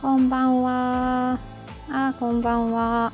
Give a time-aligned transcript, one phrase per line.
[0.00, 1.40] こんばんは。
[1.90, 3.12] あ、こんばんは。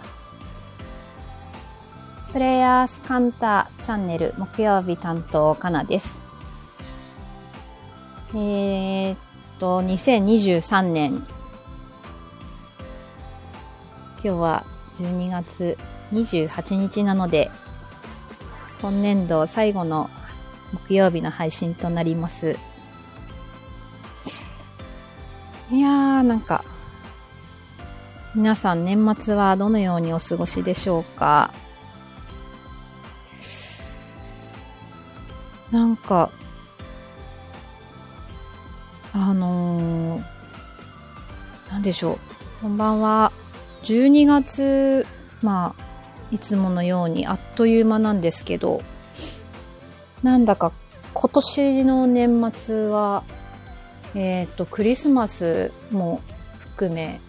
[2.30, 6.20] プレイヤースカンタチャンネル木曜日担当かなです。
[8.34, 9.18] えー、っ
[9.58, 11.14] と、2023年。
[11.14, 11.24] 今
[14.20, 15.78] 日は12月
[16.12, 17.50] 28日なので、
[18.82, 20.10] 今年度最後の
[20.86, 22.58] 木曜日の配信となります。
[25.70, 26.62] いやー、なんか、
[28.34, 31.52] 皆さん年末はどのようにお過ごしでしょうか？
[35.70, 36.30] なんか、
[39.12, 40.22] あのー、
[41.70, 42.18] なんでしょう。
[42.62, 43.32] こんばんは。
[43.82, 45.06] 12月、
[45.42, 45.84] まあ、
[46.30, 48.82] いつものようにあっという間なんですけど、
[50.22, 50.72] なんだか
[51.12, 53.22] 今年の年末は、
[54.14, 56.20] えっ、ー、と、クリスマスも
[56.58, 57.20] 含め、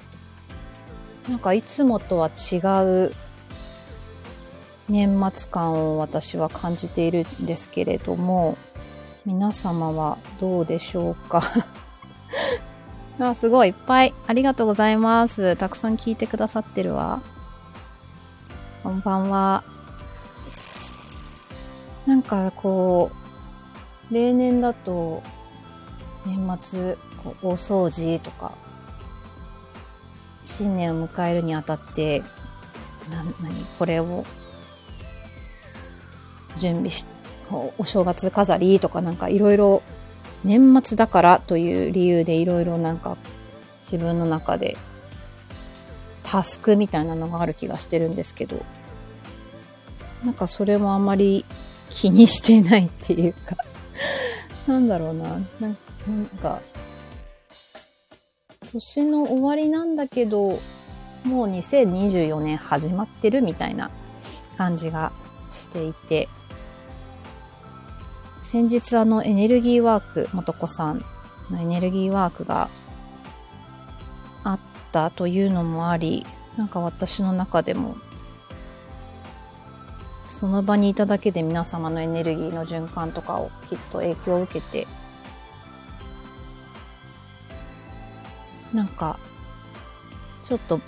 [1.29, 2.57] なんかいつもとは違
[3.07, 3.13] う
[4.87, 8.57] 年末感を私は感じているんですけれども、
[9.25, 11.41] 皆様はどうでしょうか？
[13.19, 15.55] あすごいいっぱいありがとうございます。
[15.55, 17.21] たくさん聞いてくださってるわ。
[18.83, 19.63] こんばんは。
[22.05, 23.09] なんかこ
[24.11, 25.23] う、例年だと、
[26.27, 28.51] 年末、こう大掃除とか、
[30.45, 32.21] 新年を迎えるにあたって、
[33.09, 34.25] な、なに、これを、
[36.55, 37.05] 準備し、
[37.77, 39.81] お正月飾りとかなんかいろいろ、
[40.43, 43.17] 年末だからという理由でいろいろなんか
[43.83, 44.77] 自分の中で
[46.21, 48.63] タスクみたいなのがある気がしてるんですけど、
[50.23, 51.45] なんかそれもあまり
[51.89, 53.57] 気にしてないっていうか
[54.67, 55.39] なんだろうな。
[55.59, 55.75] なん
[56.41, 56.59] か、
[58.75, 60.59] 年の終わりなんだけど、
[61.23, 63.89] もう2024年始まってるみたいな
[64.57, 65.13] 感じが
[65.49, 66.27] していて、
[68.41, 71.01] 先日あのエネルギーワーク、元子さん
[71.49, 72.69] のエネルギーワークが
[74.43, 74.59] あっ
[74.91, 76.25] たというのもあり、
[76.57, 77.95] なんか私の中でも
[80.27, 84.85] その場にいただけで皆様のエネルギーの循環とかをきっと影響を受けて
[88.75, 89.19] なんか
[90.43, 90.79] ちょっと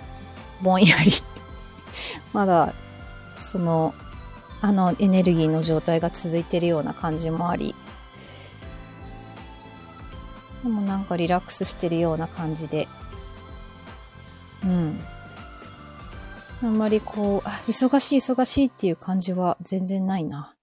[0.62, 1.12] ぼんやり
[2.34, 2.74] まだ
[3.38, 3.94] その
[4.62, 7.76] あのエネルギーの状態が続いてるような感じもあり
[10.64, 12.88] でもなんかリラックスしてるような感じで
[14.64, 15.00] うん
[16.64, 20.56] あんまりこう、忙しい忙しいっていう感じは全然ないな。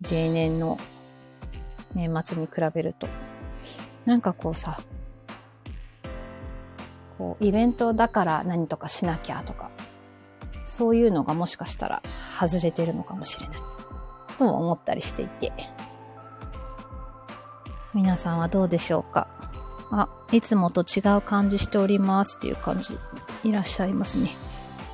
[0.00, 0.78] 例年の
[1.94, 3.08] 年末に比べると。
[4.04, 4.80] なんかこうさ、
[7.18, 9.70] こう、イベントだから何とかしなきゃとか、
[10.66, 12.02] そういうのがもしかしたら
[12.38, 13.56] 外れてるのかもしれない。
[14.38, 15.52] とも思ったりしていて。
[17.94, 19.28] 皆さんはどうでしょうか？
[19.90, 22.98] あ、いつもと違う感じしておりますっていう感じ、
[23.44, 24.30] いらっしゃいますね。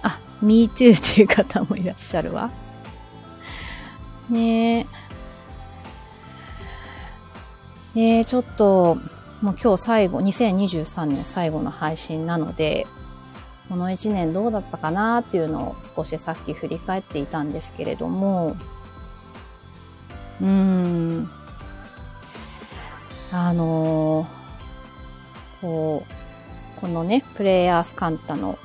[0.02, 2.50] あ、me too っていう方もいらっしゃるわ。
[4.30, 4.86] ねえ。
[7.94, 8.98] ねえちょっと、
[9.42, 12.86] もう今日最後、2023年最後の配信なので、
[13.68, 18.56] この1年どうだったかなっていうのを少しさっき振り返っていたんですけれども、
[20.40, 21.30] うーん、
[23.32, 24.28] あの
[25.60, 28.60] こう、このね、プレイヤースカンタの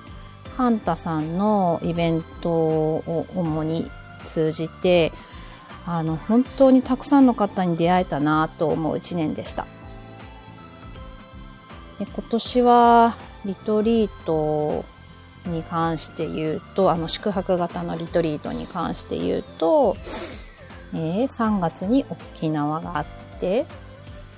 [0.57, 3.89] カンタさんのイベントを主に
[4.25, 5.11] 通じて、
[5.87, 9.65] あの、本当にたくさんの方に出会えたなと思う一年でした。
[11.99, 14.85] で今年はリトリート
[15.45, 19.95] に関して言うと、あの宿泊型のリトリートに関して言うと、
[20.93, 23.05] えー、3月に沖縄があっ
[23.39, 23.65] て、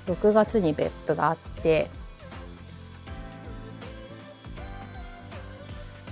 [0.07, 1.89] 6月に別府があって、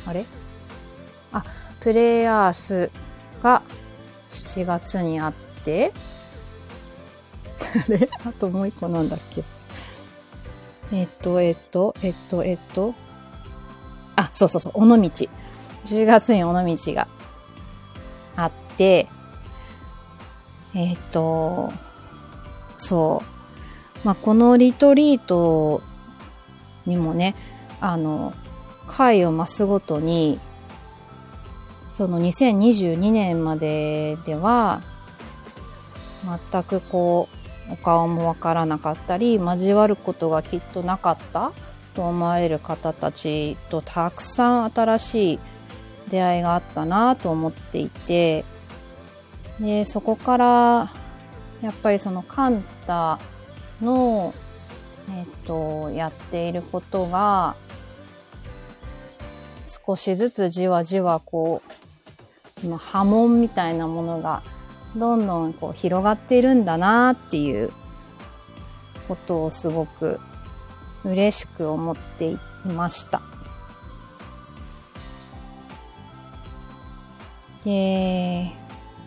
[0.06, 0.26] あれ？
[1.32, 1.44] あ、
[1.80, 2.90] プレイヤース
[3.44, 3.62] が
[4.30, 5.34] 7月にあっ
[5.64, 5.94] て、
[7.88, 8.10] あれ？
[8.26, 9.44] あともう一個なんだっけ？
[10.92, 12.94] えっと、えっと、えっと、えっと、
[14.16, 15.28] あ、そうそうそう、尾道。
[15.86, 17.08] 10月に尾道が
[18.36, 19.08] あって、
[20.74, 21.72] えっと、
[22.78, 23.24] そ
[24.04, 24.06] う。
[24.06, 25.82] まあ、このリトリート
[26.86, 27.36] にもね、
[27.82, 28.34] あの、
[28.88, 30.40] 回を増すごとに、
[31.92, 34.82] その2022年まででは、
[36.52, 37.37] 全くこう、
[37.70, 41.52] お顔もわからなかったり、交わることがきっとなかった
[41.94, 45.40] と思われる方たちとたくさん新しい
[46.10, 48.46] 出会いがあったなと思っていて、
[49.60, 50.94] で、そこから、
[51.62, 53.20] やっぱりそのカンタ
[53.82, 54.34] の、
[55.10, 57.56] えっ、と、やっていることが、
[59.66, 64.44] 少しずつじわじわこう、波紋みたいなものが
[64.96, 67.72] どんどんこう広がっているんだなっていう
[69.08, 70.20] ことをすごく
[71.04, 73.22] 嬉しく思っていました。
[77.64, 78.52] で、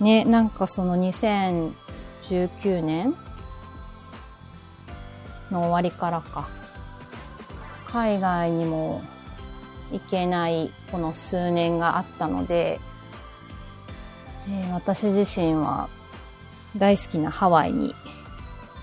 [0.00, 3.14] ね、なんかその2019年
[5.50, 6.48] の終わりからか、
[7.86, 9.02] 海外にも
[9.92, 12.80] 行けないこの数年があったので、
[14.50, 15.88] えー、私自身は
[16.76, 17.94] 大好きなハワイに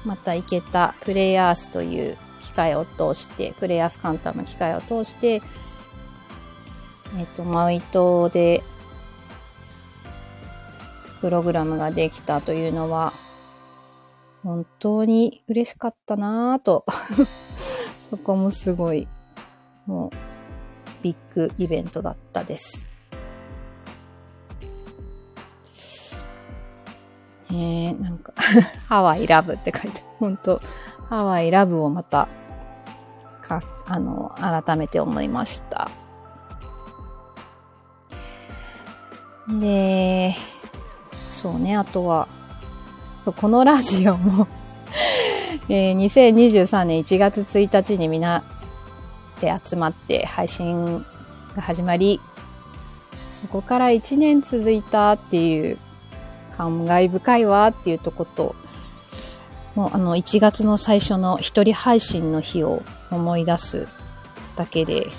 [0.06, 8.64] また行けたプレイヤースという機会を通して、プレイヤースカンターの機会を通して、えっ、ー、と、マウイ島で
[11.20, 13.12] プログラムができたというのは、
[14.44, 16.86] 本当に嬉しかったなぁと
[18.10, 19.08] そこもすごい、
[19.86, 20.12] もう、
[21.04, 22.88] ビッグイベントだったです。
[27.58, 28.34] えー、なんか
[28.88, 30.62] ハワイラブって書いて、本当
[31.10, 32.28] ハワイラブをまた、
[33.42, 35.90] か、あの、改めて思いました。
[39.48, 40.36] で、
[41.30, 42.28] そうね、あとは、
[43.36, 44.48] このラジオも
[45.70, 48.44] えー、2023年1月1日にみんな
[49.42, 51.06] で集まって配信
[51.56, 52.22] が始まり、
[53.30, 55.78] そこから1年続いたっていう
[56.58, 58.56] 感慨深いわっていうとこと、
[59.76, 62.82] もうあの1月の最初の一人配信の日を
[63.12, 63.88] 思い出す
[64.56, 65.10] だけで、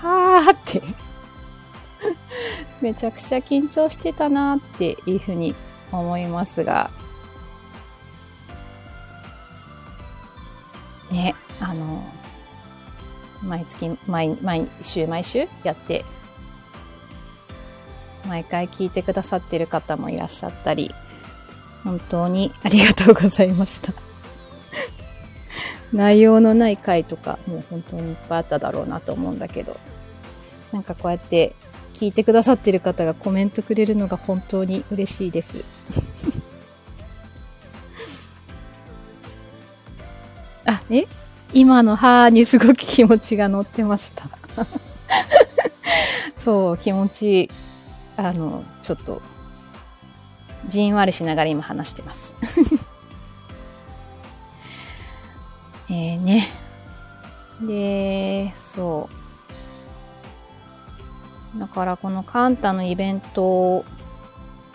[0.00, 0.82] はーって
[2.80, 5.54] めちゃくちゃ緊張してたなっていうふうに
[5.90, 6.90] 思いますが、
[11.10, 12.04] ね、あの、
[13.42, 16.04] 毎月、毎、毎週毎週やって、
[18.26, 20.94] 毎回聞いてくださってる方もいらっしゃったり、
[21.82, 23.92] 本当にありがとうございました。
[25.92, 29.78] 内容のない回とか、もう本当にいっぱいあっただろうなと思うんだけど、
[30.72, 31.54] なんかこうやって
[31.92, 35.64] 聞いてくださってる方がコメントくれるのが本当に嬉しいです。
[40.66, 41.06] あ、え？
[41.52, 44.28] 今の歯にすごく気持ちが乗ってました。
[46.36, 47.50] そう、気持ちいい、
[48.16, 49.20] あの、ちょっと、
[50.66, 52.34] じんわりしながら今話してます。
[55.90, 56.46] えーね。
[57.60, 59.14] で、そう。
[61.58, 63.84] だからこのカンタのイベント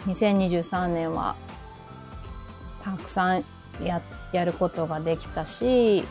[0.08, 1.36] 2023年は
[2.84, 3.44] たくさん
[3.84, 6.04] ややることができたし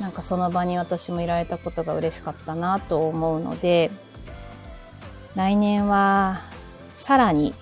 [0.00, 3.90] なんかその場に私もいられたことが嬉しかったなと思うので
[5.34, 6.42] 来年は
[6.94, 7.54] さらに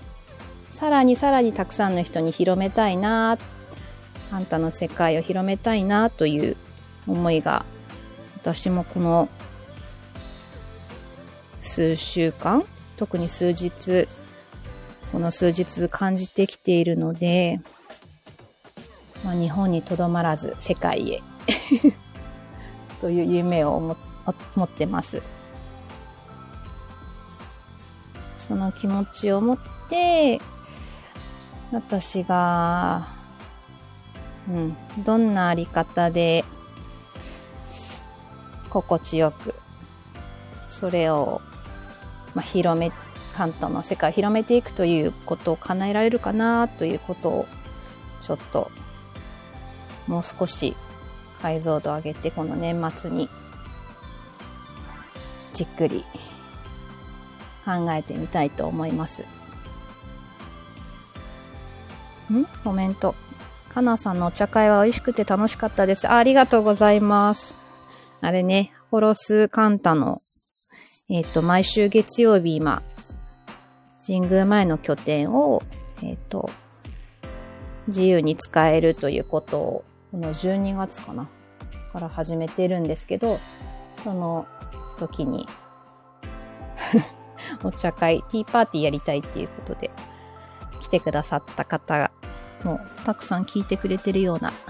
[0.69, 3.39] さらにさらにたくさんの人に広めたいな
[4.33, 6.57] あんたの世界を広めたいなという
[7.07, 7.65] 思いが
[8.37, 9.29] 私もこの
[11.61, 12.65] 数週間
[12.97, 14.09] 特に数日
[15.12, 17.61] この数日感じてきているので
[19.25, 21.23] まあ、日本にとどまらず世界へ
[23.00, 23.97] という夢を
[24.57, 25.23] 持ってます。
[28.50, 30.40] その気持ちを持って、
[31.71, 33.07] 私が、
[34.49, 36.45] うん、どんなあり方で、
[38.69, 39.54] 心地よく、
[40.66, 41.40] それを、
[42.35, 42.90] まあ、広め、
[43.37, 47.47] 関東の世界を広めていくということを叶えられるかなということを、
[48.21, 48.69] ちょっと
[50.09, 50.75] もう少し
[51.40, 53.28] 解像度を上げてこの年末に
[55.54, 56.04] じっくり
[57.71, 59.23] 考えてみたいと思います。
[62.33, 62.45] ん？
[62.65, 63.15] コメント。
[63.73, 66.09] かなさんのお茶会は美味しくて楽しかったです。
[66.09, 67.55] あありがとうございます。
[68.21, 70.21] あれね、ホロスカンタの、
[71.09, 72.83] えっ、ー、と、毎週月曜日今、
[74.05, 75.62] 神宮前の拠点を、
[76.03, 76.50] えっ、ー、と、
[77.87, 81.29] 自由に使えるということをこの12月かな
[81.93, 83.39] から始めてるんですけど、
[84.03, 84.47] その
[84.99, 85.49] 時に
[87.62, 89.90] お茶会、ティーパーティーやりたいっていうことで
[90.80, 92.11] 来てくださった方が
[92.64, 94.52] もうたくさん聞いてくれてるような。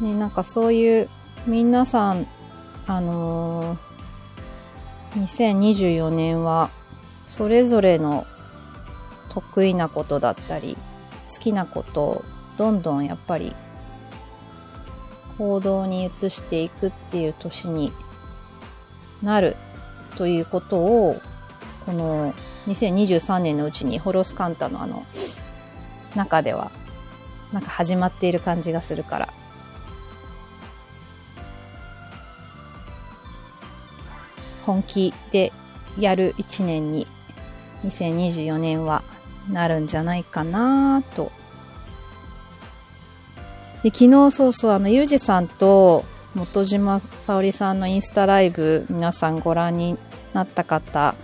[0.00, 1.08] ね、なんかそういう
[1.46, 2.26] 皆さん、
[2.86, 6.70] あのー、2024年は、
[7.24, 8.26] それぞれの
[9.28, 10.76] 得意なことだったり、
[11.32, 12.24] 好きなことを
[12.56, 13.54] どんどんやっぱり
[15.38, 17.92] 行動に移していくっていう年に
[19.22, 19.56] なる。
[20.16, 21.20] ということを、
[21.86, 22.32] この
[22.68, 25.04] 2023年のうちにホロスカンタのあの
[26.14, 26.70] 中では
[27.52, 29.32] なんか始まっている感じがするから。
[34.64, 35.52] 本気で
[35.98, 37.06] やる一年に
[37.84, 39.02] 2024年は
[39.50, 41.30] なるんじゃないかなと。
[43.82, 46.04] で、昨日そうそう、あの、ゆうじさんと
[46.34, 49.96] 元島沙織さんのインスタライブ皆さんご覧に
[50.32, 51.14] なった方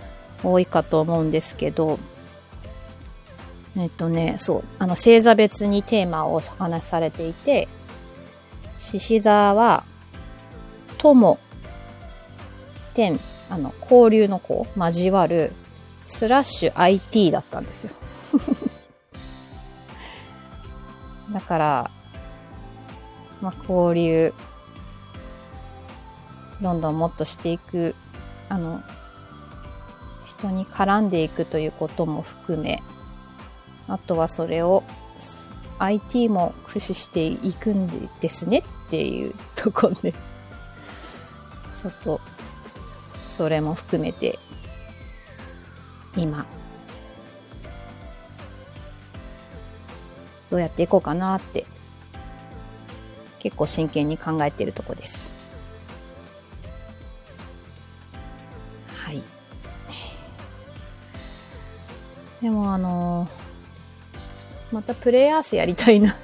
[0.43, 1.99] 多いかと思うんですけど、
[3.77, 7.67] えっとね、そう、あの、星座別にテーマをお話しされていて、
[8.77, 9.83] 獅子座は、
[10.97, 11.39] 友、
[12.93, 15.53] 天、あの、交流の子、交わる、
[16.05, 17.91] スラッシュ IT だったんですよ。
[21.31, 21.91] だから、
[23.41, 24.33] まあ、交流、
[26.61, 27.95] どんどんもっとしていく、
[28.49, 28.83] あの、
[30.25, 32.81] 人に絡んでいくということも含め、
[33.87, 34.83] あとはそれを
[35.79, 40.13] IT も駆使していくんですねっていうとこで、
[41.73, 42.21] ちょっと
[43.23, 44.37] それも含めて
[46.15, 46.45] 今
[50.49, 51.65] どうやっていこうかなって
[53.39, 55.40] 結構真剣に考えてるとこです。
[62.41, 63.51] でもあのー
[64.71, 66.15] またプレイヤースやりたいな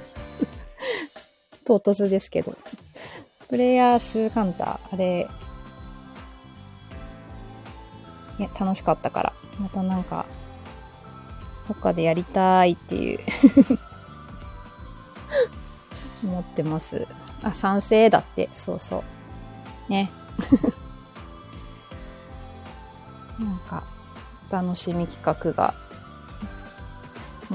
[1.66, 2.56] 唐突ですけど。
[3.48, 5.28] プレイヤースカンター、あれ、
[8.38, 9.32] いや、楽しかったから。
[9.58, 10.24] またなんか、
[11.66, 13.20] どっかでやりたいっていう
[16.24, 17.06] 思ってます。
[17.42, 18.48] あ、賛成だって。
[18.54, 19.04] そうそ
[19.88, 19.90] う。
[19.90, 20.10] ね。
[23.38, 23.84] なんか、
[24.50, 25.74] 楽しみ企画が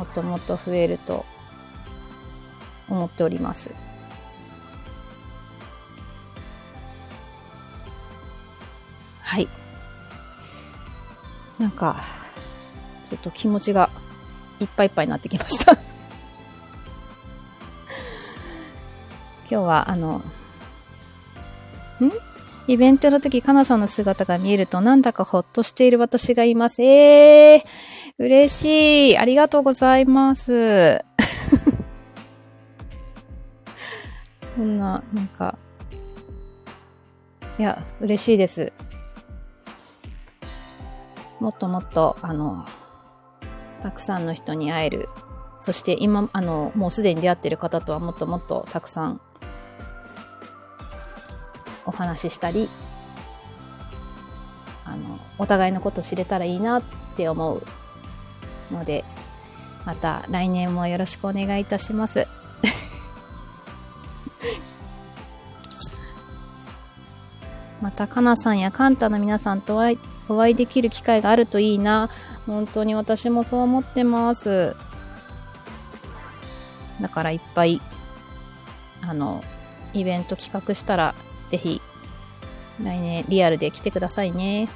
[0.04, 1.26] もっともっと増えると
[2.90, 3.72] 思っております。
[9.22, 9.48] はい。
[11.58, 12.02] なんか、
[13.06, 13.90] ちょっと気持ちが
[14.60, 15.84] いっぱいいっぱいになってきました 今
[19.48, 20.24] 日は、あの、ん？
[22.68, 26.82] イベントの時、かなさんの姿が見えると、なんだかほっとしている私がいます。
[26.82, 27.64] えー、
[28.20, 29.18] 嬉しい。
[29.18, 31.04] ありがとうございます。
[34.56, 35.58] そんな、なんか、
[37.58, 38.72] いや、嬉しいです。
[41.40, 42.66] もっともっと、あの、
[43.82, 45.10] たくさんの人に会える。
[45.58, 49.22] そして今、あの、もうすでに出会っている方とはもっともっとたくさん
[51.86, 52.70] お話ししたり、
[54.86, 56.84] あの、お互いのこと知れたらいいなっ
[57.18, 57.64] て思う
[58.72, 59.04] ので、
[59.86, 62.28] また来年もよろしくお願いいたします。
[67.82, 69.82] また、かなさんやカンタの皆さんと
[70.30, 72.10] お会いできる機会があるといいな。
[72.46, 74.76] 本当に私もそう思ってます。
[77.02, 77.82] だからいっぱい、
[79.02, 79.44] あの、
[79.94, 81.16] イベント企画したら、
[81.48, 81.82] ぜひ、
[82.82, 84.70] 来年リアルで来てくださいね。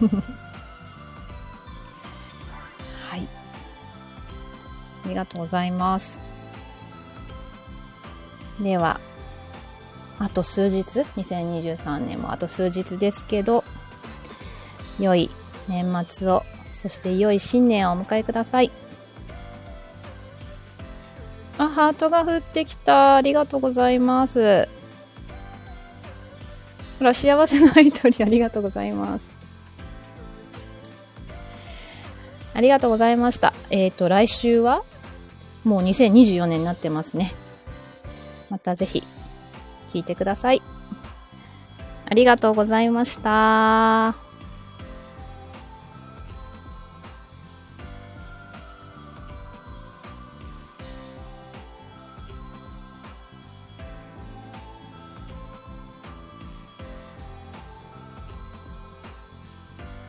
[5.04, 6.18] ありがとうございます。
[8.60, 9.00] では、
[10.18, 10.84] あと数日、
[11.16, 13.64] 2023年もあと数日ですけど、
[14.98, 15.30] 良い
[15.66, 18.70] 年末を、そして良い新年をお迎えください。
[21.56, 23.16] あ、ハートが降ってきた。
[23.16, 24.68] ありがとうございます。
[26.98, 29.39] ほら、幸せの愛鳥ありがとうございます。
[32.52, 33.52] ありがとうございました。
[33.70, 34.84] えっ、ー、と、来週は？
[35.64, 37.32] もう2024年になってますね。
[38.48, 39.02] またぜひ
[39.92, 40.62] 聞いてください。
[42.06, 44.29] ありがとうございました。